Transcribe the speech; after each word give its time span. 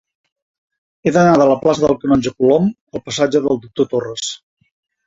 He 1.09 1.13
d'anar 1.17 1.35
de 1.41 1.47
la 1.51 1.59
plaça 1.65 1.85
del 1.85 1.95
Canonge 2.07 2.35
Colom 2.41 2.69
al 2.73 3.07
passatge 3.11 3.47
del 3.47 3.65
Doctor 3.69 3.93
Torres. 3.95 4.35